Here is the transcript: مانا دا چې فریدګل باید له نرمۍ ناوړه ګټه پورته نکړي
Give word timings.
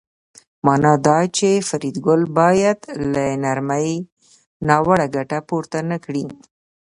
مانا 0.65 0.93
دا 1.05 1.17
چې 1.37 1.49
فریدګل 1.69 2.21
باید 2.39 2.79
له 3.13 3.25
نرمۍ 3.43 3.89
ناوړه 4.67 5.05
ګټه 5.15 5.39
پورته 5.47 5.79
نکړي 5.91 6.23